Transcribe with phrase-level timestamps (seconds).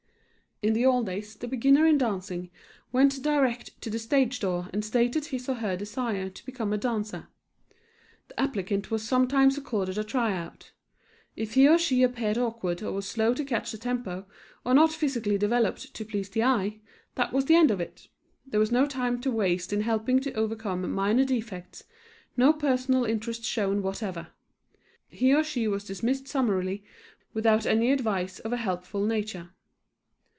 [0.63, 2.51] In the old days the beginner in dancing
[2.91, 6.77] went direct to the stage door and stated his or her desire to become a
[6.77, 7.29] dancer.
[8.27, 10.71] The applicant was sometimes accorded a tryout.
[11.35, 14.27] If he or she appeared awkward or was slow to catch the tempo,
[14.63, 16.79] or not physically developed to please the eye,
[17.15, 18.07] that was the end of it.
[18.45, 21.85] There was no time to waste in helping to overcome minor defects,
[22.37, 24.27] no personal interest shown whatever.
[25.07, 26.83] He or she was dismissed summarily
[27.33, 29.49] without any advice of a helpful nature.